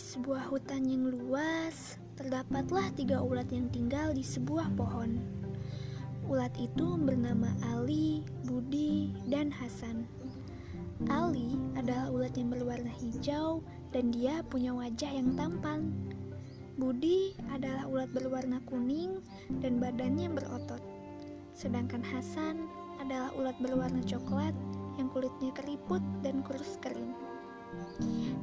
[0.00, 5.20] sebuah hutan yang luas, terdapatlah tiga ulat yang tinggal di sebuah pohon.
[6.24, 10.08] Ulat itu bernama Ali, Budi, dan Hasan.
[11.12, 13.60] Ali adalah ulat yang berwarna hijau
[13.92, 15.92] dan dia punya wajah yang tampan.
[16.80, 19.20] Budi adalah ulat berwarna kuning
[19.60, 20.80] dan badannya berotot.
[21.52, 22.64] Sedangkan Hasan
[23.04, 24.56] adalah ulat berwarna coklat
[24.96, 27.12] yang kulitnya keriput dan kurus kering.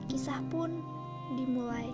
[0.05, 0.81] Kisah pun
[1.35, 1.91] dimulai.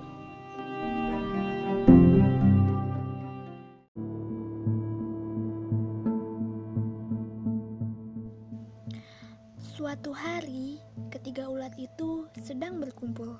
[9.58, 10.78] Suatu hari,
[11.10, 13.36] ketiga ulat itu sedang berkumpul.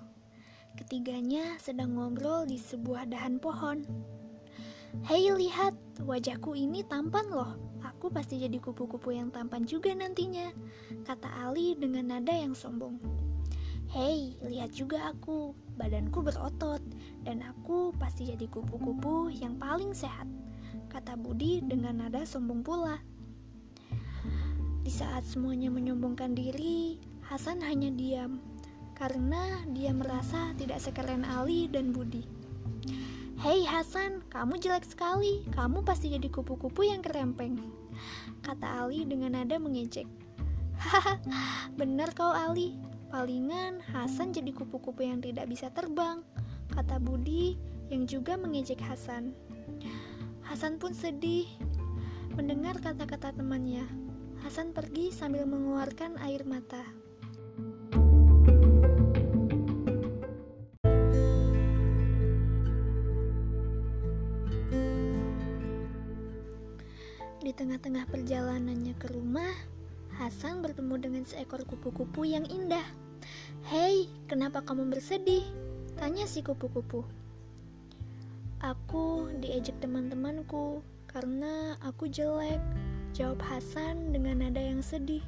[0.74, 3.86] Ketiganya sedang ngobrol di sebuah dahan pohon.
[5.06, 7.54] Hei, lihat, wajahku ini tampan loh.
[7.86, 10.50] Aku pasti jadi kupu-kupu yang tampan juga nantinya,
[11.06, 13.23] kata Ali dengan nada yang sombong.
[13.94, 16.82] Hei, lihat juga aku, badanku berotot,
[17.22, 20.26] dan aku pasti jadi kupu-kupu yang paling sehat,
[20.90, 22.98] kata Budi dengan nada sombong pula.
[24.82, 26.98] Di saat semuanya menyombongkan diri,
[27.30, 28.42] Hasan hanya diam,
[28.98, 32.26] karena dia merasa tidak sekeren Ali dan Budi.
[33.46, 37.62] Hei Hasan, kamu jelek sekali, kamu pasti jadi kupu-kupu yang kerempeng,
[38.42, 40.10] kata Ali dengan nada mengejek.
[40.82, 41.22] Hahaha,
[41.78, 42.74] benar kau Ali,
[43.14, 46.26] Palingan Hasan jadi kupu-kupu yang tidak bisa terbang,
[46.74, 47.54] kata Budi
[47.94, 49.38] yang juga mengejek Hasan.
[50.42, 51.46] Hasan pun sedih
[52.34, 53.86] mendengar kata-kata temannya.
[54.42, 56.82] Hasan pergi sambil mengeluarkan air mata.
[67.46, 69.54] Di tengah-tengah perjalanannya ke rumah,
[70.18, 73.03] Hasan bertemu dengan seekor kupu-kupu yang indah.
[73.64, 75.48] Hei, kenapa kamu bersedih?
[75.96, 77.08] Tanya si kupu-kupu.
[78.60, 82.60] Aku diejek teman-temanku karena aku jelek.
[83.16, 85.24] Jawab Hasan dengan nada yang sedih.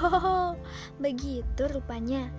[0.00, 0.56] Hoho,
[0.96, 2.32] begitu rupanya.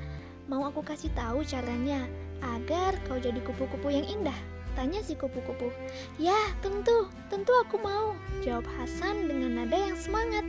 [0.49, 2.09] Mau aku kasih tahu caranya
[2.41, 4.37] agar kau jadi kupu-kupu yang indah?
[4.73, 5.69] Tanya si kupu-kupu.
[6.17, 8.17] Ya, tentu, tentu aku mau.
[8.41, 10.41] Jawab Hasan dengan nada yang semangat.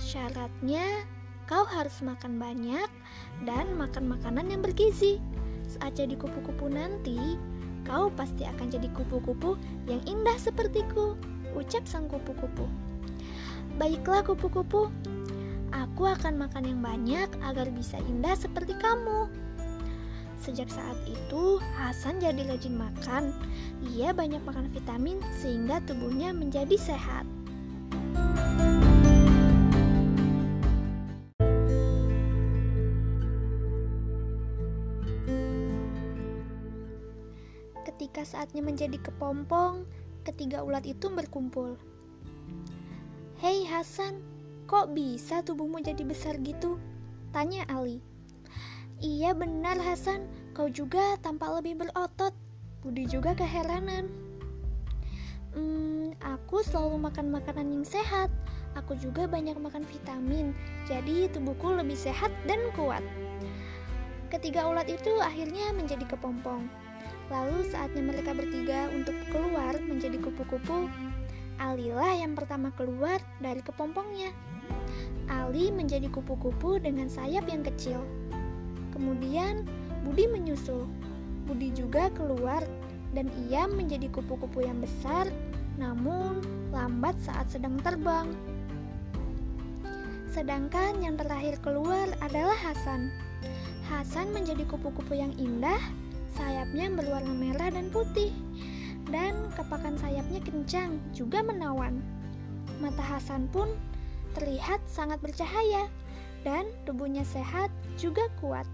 [0.00, 1.04] Syaratnya
[1.44, 2.88] Kau harus makan banyak
[3.44, 5.20] dan makan makanan yang bergizi.
[5.68, 7.36] Saat jadi kupu-kupu nanti,
[7.84, 11.20] kau pasti akan jadi kupu-kupu yang indah sepertiku,
[11.52, 12.64] ucap sang kupu-kupu.
[13.76, 14.88] Baiklah kupu-kupu,
[15.68, 19.28] aku akan makan yang banyak agar bisa indah seperti kamu.
[20.40, 23.32] Sejak saat itu, Hasan jadi rajin makan.
[23.96, 27.24] Ia banyak makan vitamin sehingga tubuhnya menjadi sehat.
[37.84, 39.84] Ketika saatnya menjadi kepompong,
[40.24, 41.76] ketiga ulat itu berkumpul.
[43.36, 44.24] Hei Hasan,
[44.64, 46.80] kok bisa tubuhmu jadi besar gitu?
[47.36, 48.00] Tanya Ali.
[49.04, 50.24] Iya benar Hasan,
[50.56, 52.32] kau juga tampak lebih berotot.
[52.80, 54.08] Budi juga keheranan.
[55.52, 58.32] Hmm, aku selalu makan makanan yang sehat.
[58.80, 60.56] Aku juga banyak makan vitamin,
[60.88, 63.04] jadi tubuhku lebih sehat dan kuat.
[64.32, 66.83] Ketiga ulat itu akhirnya menjadi kepompong.
[67.32, 70.88] Lalu saatnya mereka bertiga untuk keluar menjadi kupu-kupu,
[71.62, 74.34] Alilah yang pertama keluar dari kepompongnya.
[75.30, 78.02] Ali menjadi kupu-kupu dengan sayap yang kecil.
[78.90, 79.62] Kemudian
[80.02, 80.84] Budi menyusul.
[81.46, 82.66] Budi juga keluar
[83.14, 85.30] dan ia menjadi kupu-kupu yang besar
[85.78, 86.42] namun
[86.74, 88.26] lambat saat sedang terbang.
[90.34, 93.14] Sedangkan yang terakhir keluar adalah Hasan.
[93.86, 95.78] Hasan menjadi kupu-kupu yang indah
[96.34, 98.34] sayapnya berwarna merah dan putih,
[99.08, 102.02] dan kepakan sayapnya kencang, juga menawan.
[102.82, 103.70] Mata Hasan pun
[104.34, 105.86] terlihat sangat bercahaya,
[106.42, 108.66] dan tubuhnya sehat juga kuat.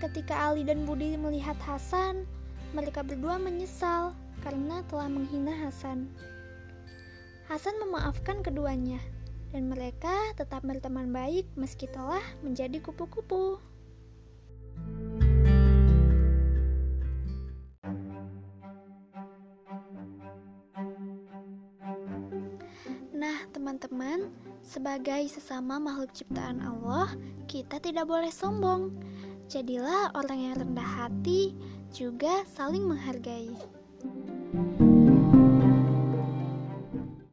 [0.00, 2.24] Ketika Ali dan Budi melihat Hasan,
[2.72, 6.08] mereka berdua menyesal karena telah menghina Hasan.
[7.50, 9.02] Hasan memaafkan keduanya,
[9.50, 13.58] dan mereka tetap berteman baik meski telah menjadi kupu-kupu.
[23.30, 24.26] Nah, teman-teman,
[24.58, 27.14] sebagai sesama makhluk ciptaan Allah,
[27.46, 28.90] kita tidak boleh sombong.
[29.46, 31.54] Jadilah orang yang rendah hati,
[31.94, 33.54] juga saling menghargai.
[34.50, 34.89] thank you